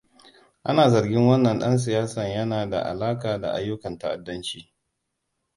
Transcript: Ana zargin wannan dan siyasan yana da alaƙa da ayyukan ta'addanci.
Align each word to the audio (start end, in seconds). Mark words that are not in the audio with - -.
Ana 0.69 0.85
zargin 0.93 1.27
wannan 1.27 1.59
dan 1.59 1.77
siyasan 1.77 2.29
yana 2.29 2.69
da 2.71 2.81
alaƙa 2.85 3.37
da 3.41 3.51
ayyukan 3.53 3.97
ta'addanci. 3.97 4.73